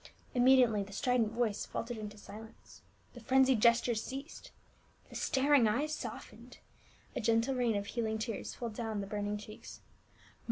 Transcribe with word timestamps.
Immediately 0.33 0.81
the 0.81 0.93
strident 0.93 1.31
voice 1.31 1.63
faltered 1.67 1.99
into 1.99 2.17
silence, 2.17 2.81
the 3.13 3.19
frenzied 3.19 3.61
gestures 3.61 4.01
ceased, 4.01 4.49
the 5.09 5.15
staring 5.15 5.67
eyes 5.67 5.93
softened, 5.93 6.57
a 7.15 7.21
gentle 7.21 7.53
rain 7.53 7.75
of 7.75 7.85
healing 7.85 8.17
tears 8.17 8.55
flowed 8.55 8.73
down 8.73 9.01
the 9.01 9.05
burning 9.05 9.37
cheeks. 9.37 9.81